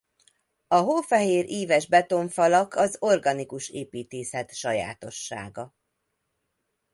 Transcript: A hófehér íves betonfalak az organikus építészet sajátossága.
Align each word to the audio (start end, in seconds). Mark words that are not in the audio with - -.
A 0.67 0.75
hófehér 0.75 1.49
íves 1.49 1.87
betonfalak 1.87 2.73
az 2.75 2.95
organikus 2.99 3.69
építészet 3.69 4.55
sajátossága. 4.55 5.75